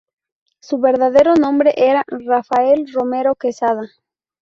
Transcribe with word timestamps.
Su 0.63 0.79
verdadero 0.79 1.35
nombre 1.35 1.75
era 1.77 2.03
Rafael 2.07 2.87
Romero 2.91 3.35
Quesada. 3.35 3.87